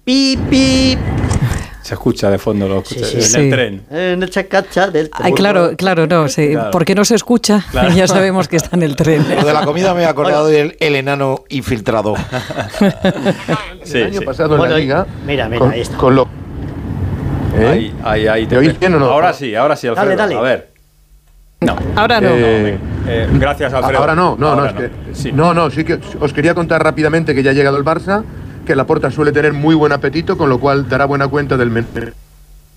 Pip, 0.04 0.40
pip. 0.50 1.00
Se 1.84 1.94
escucha 1.96 2.30
de 2.32 2.38
fondo, 2.40 2.68
lo 2.68 2.80
escucha, 2.80 3.06
Sí, 3.06 3.18
en 3.18 3.22
sí. 3.24 3.40
el 3.42 3.50
tren. 3.52 3.82
En 3.92 4.24
el 4.24 4.30
chacacha 4.30 4.88
del 4.90 5.10
tren. 5.10 5.26
Ay, 5.26 5.34
claro, 5.34 5.72
claro, 5.78 6.08
no, 6.08 6.30
sí, 6.30 6.52
Claro. 6.54 6.72
porque 6.72 6.96
no 6.96 7.04
se 7.04 7.16
escucha, 7.16 7.66
Claro. 7.72 7.90
ya 7.94 8.08
sabemos 8.08 8.48
que 8.48 8.56
está 8.56 8.76
en 8.78 8.84
el 8.84 8.96
tren. 8.96 9.26
Lo 9.36 9.46
de 9.46 9.54
la 9.54 9.66
comida 9.66 9.94
me 9.94 10.04
he 10.04 10.06
acordado 10.06 10.48
del 10.48 10.78
el 10.80 10.96
enano 10.96 11.44
infiltrado. 11.50 12.16
Sí, 13.84 13.98
el 13.98 14.06
año 14.08 14.20
sí. 14.22 14.26
pasado 14.26 14.50
Bueno, 14.58 14.64
en 14.66 14.72
la 14.72 14.78
liga. 14.78 15.08
mira, 15.28 15.48
mira, 15.50 15.60
con, 15.60 15.72
ahí 15.72 15.82
está. 15.82 15.98
con 15.98 16.16
lo. 16.16 16.28
¿Eh? 17.58 17.68
Ahí, 17.68 17.94
ahí, 18.04 18.28
ahí 18.28 18.46
te 18.48 18.56
¿Me 18.56 18.60
oís 18.62 18.74
pe- 18.74 18.80
bien 18.80 18.96
o 18.96 19.00
no? 19.00 19.06
Ahora 19.08 19.34
sí, 19.34 19.54
ahora 19.54 19.76
sí, 19.76 19.88
Alfredo. 19.88 20.16
Dale, 20.16 20.34
dale. 20.34 20.36
A 20.38 20.42
ver. 20.42 20.70
No. 21.62 21.76
Ahora 21.96 22.22
no. 22.22 22.30
Eh, 22.32 22.78
Eh, 23.06 23.28
gracias, 23.34 23.74
Alfredo. 23.74 24.00
Ahora 24.00 24.16
no, 24.16 24.38
no, 24.40 24.48
Ahora 24.48 24.72
no, 24.72 24.80
es 24.82 24.90
que- 24.90 25.16
Sí. 25.16 25.32
no, 25.34 25.54
no, 25.54 25.70
sí 25.70 25.84
que 25.84 26.00
os 26.22 26.32
quería 26.32 26.56
contar 26.56 26.82
rápidamente 26.82 27.36
que 27.36 27.44
ya 27.44 27.52
ha 27.52 27.54
llegado 27.54 27.76
el 27.78 27.84
Barça, 27.84 28.24
que 28.66 28.76
la 28.76 28.86
Porta 28.86 29.12
suele 29.12 29.32
tener 29.32 29.54
muy 29.54 29.76
buen 29.76 29.92
apetito, 29.92 30.38
con 30.38 30.50
lo 30.50 30.60
cual 30.60 30.88
dará 30.90 31.06
buena 31.06 31.28
cuenta 31.28 31.58
del 31.58 31.70
menú. 31.70 31.88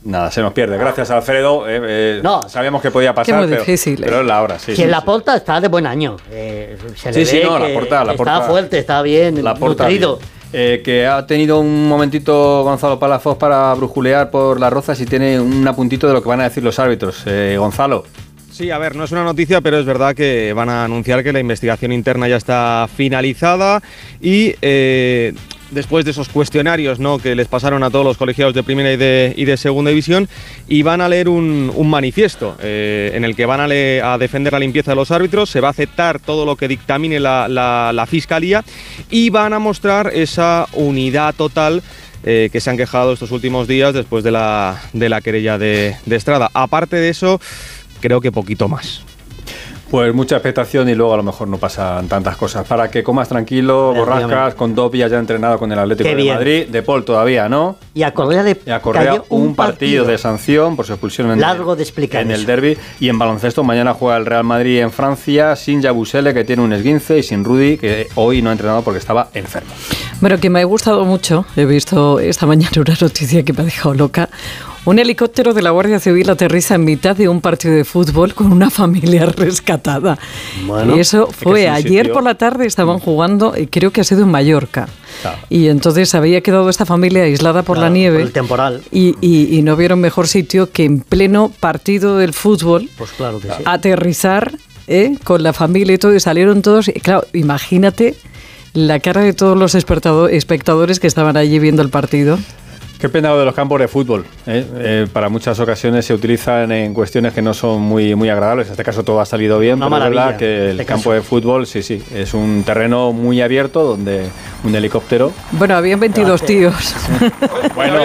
Nada, 0.04 0.30
se 0.30 0.40
nos 0.40 0.52
pierde. 0.52 0.78
Gracias, 0.78 1.10
Alfredo. 1.10 1.68
Eh, 1.68 1.80
eh, 1.82 2.20
No. 2.22 2.48
Sabíamos 2.48 2.80
que 2.80 2.90
podía 2.92 3.12
pasar, 3.14 3.38
muy 3.38 3.48
pero, 3.48 3.60
difícil, 3.60 3.98
pero 4.00 4.18
eh. 4.18 4.20
es 4.20 4.26
la 4.26 4.40
hora, 4.42 4.58
sí. 4.58 4.66
Si 4.72 4.76
sí, 4.76 4.82
en 4.82 4.90
la 4.92 5.00
sí. 5.00 5.06
porta 5.06 5.36
está 5.36 5.60
de 5.60 5.66
buen 5.68 5.84
año. 5.86 6.16
Eh, 6.30 6.76
se 6.94 7.12
Sí, 7.12 7.18
le 7.20 7.26
sí, 7.26 7.38
ve 7.38 7.44
no, 7.44 7.58
la 7.58 7.74
porta, 7.74 8.04
la 8.04 8.12
está 8.12 8.16
porta. 8.16 8.40
fuerte, 8.42 8.78
está 8.78 9.02
bien, 9.02 9.42
La 9.42 9.54
porta 9.54 9.84
nutrido. 9.84 10.18
bien. 10.18 10.28
Eh, 10.52 10.80
que 10.84 11.06
ha 11.08 11.26
tenido 11.26 11.58
un 11.58 11.88
momentito 11.88 12.62
Gonzalo 12.62 13.00
Palafox 13.00 13.36
para 13.36 13.74
brujulear 13.74 14.30
por 14.30 14.60
las 14.60 14.72
rozas 14.72 14.98
y 15.00 15.04
tiene 15.04 15.40
un 15.40 15.66
apuntito 15.66 16.06
de 16.06 16.12
lo 16.14 16.22
que 16.22 16.28
van 16.28 16.40
a 16.40 16.44
decir 16.44 16.62
los 16.62 16.78
árbitros. 16.78 17.22
Eh, 17.26 17.56
Gonzalo. 17.58 18.04
Sí, 18.52 18.70
a 18.70 18.78
ver, 18.78 18.94
no 18.94 19.04
es 19.04 19.10
una 19.12 19.24
noticia, 19.24 19.60
pero 19.60 19.78
es 19.78 19.84
verdad 19.84 20.14
que 20.14 20.52
van 20.54 20.70
a 20.70 20.84
anunciar 20.84 21.22
que 21.24 21.32
la 21.32 21.40
investigación 21.40 21.90
interna 21.92 22.28
ya 22.28 22.36
está 22.36 22.88
finalizada 22.96 23.82
y 24.20 24.54
eh, 24.62 25.34
después 25.70 26.04
de 26.04 26.12
esos 26.12 26.28
cuestionarios 26.28 26.98
¿no? 26.98 27.18
que 27.18 27.34
les 27.34 27.48
pasaron 27.48 27.82
a 27.82 27.90
todos 27.90 28.04
los 28.04 28.16
colegiados 28.16 28.54
de 28.54 28.62
primera 28.62 28.92
y 28.92 29.44
de, 29.44 29.56
segunda 29.56 29.90
división, 29.90 30.28
y 30.68 30.82
van 30.82 31.00
a 31.00 31.08
leer 31.08 31.28
un, 31.28 31.72
manifiesto 31.88 32.56
eh, 32.60 33.12
en 33.14 33.24
el 33.24 33.34
que 33.34 33.46
van 33.46 33.60
a, 33.60 34.18
defender 34.18 34.52
la 34.52 34.58
limpieza 34.58 34.92
de 34.92 34.96
los 34.96 35.10
árbitros, 35.10 35.50
se 35.50 35.60
va 35.60 35.68
a 35.68 35.70
aceptar 35.70 36.20
todo 36.20 36.44
lo 36.44 36.56
que 36.56 36.68
dictamine 36.68 37.20
la, 37.20 38.06
fiscalía 38.08 38.64
y 39.10 39.30
van 39.30 39.52
a 39.52 39.58
mostrar 39.58 40.12
esa 40.14 40.68
unidad 40.72 41.34
total 41.34 41.82
eh, 42.24 42.50
que 42.52 42.60
se 42.60 42.70
han 42.70 42.76
quejado 42.76 43.12
estos 43.12 43.32
últimos 43.32 43.66
días 43.66 43.94
después 43.94 44.22
de 44.22 44.30
la, 44.30 44.80
querella 45.22 45.58
de 45.58 45.96
Estrada. 46.08 46.50
Aparte 46.54 46.96
de 46.96 47.08
eso, 47.08 47.40
creo 48.00 48.20
que 48.20 48.30
poquito 48.30 48.68
más. 48.68 49.02
Pues 49.90 50.12
mucha 50.12 50.36
expectación 50.36 50.88
y 50.88 50.96
luego 50.96 51.14
a 51.14 51.16
lo 51.16 51.22
mejor 51.22 51.46
no 51.46 51.58
pasan 51.58 52.08
tantas 52.08 52.36
cosas. 52.36 52.66
Para 52.66 52.90
que 52.90 53.04
comas 53.04 53.28
tranquilo, 53.28 53.94
borrascas, 53.94 54.54
con 54.56 54.74
dos 54.74 54.90
ya 54.92 55.06
entrenado 55.06 55.58
con 55.58 55.70
el 55.70 55.78
Atlético 55.78 56.08
de. 56.08 56.24
Madrid. 56.24 56.66
De 56.68 56.82
Paul 56.82 57.04
todavía, 57.04 57.48
¿no? 57.48 57.76
Y 57.94 58.02
a 58.02 58.12
Correa 58.12 58.42
le 58.42 58.60
Y 58.66 58.70
a 58.70 58.82
Correa 58.82 59.04
cayó 59.04 59.24
un, 59.28 59.54
partido, 59.54 60.04
de 60.04 60.18
sanción 60.18 60.74
por 60.74 60.86
su 60.86 60.92
expulsión 60.92 61.30
en, 61.30 61.40
Largo 61.40 61.76
de 61.76 61.82
explicar 61.82 62.22
en 62.22 62.32
el 62.32 62.46
derby. 62.46 62.76
Y 62.98 63.08
en 63.08 63.18
baloncesto 63.18 63.62
mañana 63.62 63.94
juega 63.94 64.16
el 64.16 64.26
Real 64.26 64.44
Madrid 64.44 64.80
en 64.80 64.90
Francia 64.90 65.54
sin 65.54 65.80
Yabusele 65.80 66.34
que 66.34 66.44
tiene 66.44 66.62
un 66.62 66.72
esguince 66.72 67.18
y 67.18 67.22
sin 67.22 67.44
Rudy 67.44 67.78
que 67.78 68.08
hoy 68.16 68.42
no 68.42 68.50
ha 68.50 68.52
entrenado 68.52 68.82
porque 68.82 68.98
estaba 68.98 69.28
enfermo. 69.34 69.70
Bueno, 70.20 70.38
que 70.38 70.50
me 70.50 70.60
ha 70.60 70.64
gustado 70.64 71.04
mucho, 71.04 71.46
he 71.56 71.64
visto 71.64 72.18
esta 72.18 72.46
mañana 72.46 72.72
una 72.76 72.96
noticia 73.00 73.44
que 73.44 73.52
me 73.52 73.62
ha 73.62 73.64
dejado 73.64 73.94
loca. 73.94 74.28
Un 74.86 75.00
helicóptero 75.00 75.52
de 75.52 75.62
la 75.62 75.70
Guardia 75.70 75.98
Civil 75.98 76.30
aterriza 76.30 76.76
en 76.76 76.84
mitad 76.84 77.16
de 77.16 77.28
un 77.28 77.40
partido 77.40 77.74
de 77.74 77.84
fútbol 77.84 78.34
con 78.34 78.52
una 78.52 78.70
familia 78.70 79.26
rescatada. 79.36 80.16
Bueno. 80.64 80.96
y 80.96 81.00
eso 81.00 81.26
fue 81.26 81.64
es 81.64 81.70
ayer 81.70 82.04
sitio- 82.06 82.14
por 82.14 82.22
la 82.22 82.36
tarde, 82.36 82.66
estaban 82.66 83.00
jugando, 83.00 83.52
y 83.56 83.66
creo 83.66 83.90
que 83.90 84.00
ha 84.00 84.04
sido 84.04 84.22
en 84.22 84.30
Mallorca. 84.30 84.88
Claro. 85.22 85.38
Y 85.50 85.66
entonces 85.68 86.14
había 86.14 86.40
quedado 86.40 86.70
esta 86.70 86.86
familia 86.86 87.24
aislada 87.24 87.62
por 87.64 87.78
la 87.78 87.88
nieve. 87.90 88.18
por 88.18 88.26
el 88.28 88.32
temporal. 88.32 88.82
Y, 88.92 89.16
y- 89.20 89.56
y 89.58 89.62
no 89.62 89.74
vieron 89.74 89.98
mejor 90.00 90.28
sitio 90.28 90.70
que 90.70 90.84
en 90.84 91.00
pleno 91.00 91.50
partido 91.58 92.16
del 92.18 92.32
fútbol 92.32 92.88
Pues 92.96 93.10
claro 93.10 93.40
que 93.40 93.48
sí. 93.48 93.54
aterrizar 93.64 94.52
¿eh? 94.86 95.16
con 95.24 95.42
la 95.42 95.52
familia 95.52 95.94
y 95.94 95.98
todo, 95.98 96.14
y 96.14 96.20
salieron 96.20 96.62
todos. 96.62 96.86
Y 96.86 96.92
claro, 97.00 97.26
imagínate 97.32 98.14
la 98.72 99.00
cara 99.00 99.22
de 99.22 99.32
todos 99.32 99.58
los 99.58 99.74
espectado- 99.74 100.28
espectadores 100.28 101.00
que 101.00 101.08
estaban 101.08 101.36
allí 101.36 101.58
viendo 101.58 101.82
el 101.82 101.88
partido. 101.88 102.38
Qué 102.98 103.10
pena 103.10 103.28
lo 103.28 103.38
de 103.38 103.44
los 103.44 103.54
campos 103.54 103.78
de 103.78 103.88
fútbol. 103.88 104.24
¿eh? 104.46 104.66
Eh, 104.78 105.06
para 105.12 105.28
muchas 105.28 105.60
ocasiones 105.60 106.06
se 106.06 106.14
utilizan 106.14 106.72
en 106.72 106.94
cuestiones 106.94 107.34
que 107.34 107.42
no 107.42 107.52
son 107.52 107.82
muy, 107.82 108.14
muy 108.14 108.30
agradables. 108.30 108.68
En 108.68 108.72
este 108.72 108.84
caso 108.84 109.02
todo 109.04 109.20
ha 109.20 109.26
salido 109.26 109.58
bien, 109.58 109.74
Una 109.82 109.90
pero 109.90 110.04
es 110.04 110.10
verdad 110.10 110.36
que 110.38 110.56
en 110.56 110.62
el 110.62 110.70
este 110.80 110.86
campo 110.86 111.10
caso. 111.10 111.12
de 111.12 111.20
fútbol, 111.22 111.66
sí, 111.66 111.82
sí, 111.82 112.02
es 112.14 112.32
un 112.32 112.62
terreno 112.64 113.12
muy 113.12 113.42
abierto 113.42 113.84
donde 113.84 114.28
un 114.64 114.74
helicóptero. 114.74 115.30
Bueno, 115.52 115.76
habían 115.76 116.00
22 116.00 116.42
tíos. 116.44 116.94
Bueno, 117.74 117.98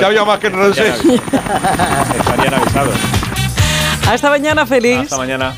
ya 0.00 0.06
había 0.06 0.24
más 0.24 0.38
que 0.38 0.48
no 0.48 0.56
lo 0.68 0.72
sé. 0.74 0.88
Estarían 0.88 2.54
avisados. 2.54 2.94
Hasta 4.08 4.30
mañana, 4.30 4.64
feliz. 4.64 5.00
Hasta 5.00 5.18
mañana. 5.18 5.54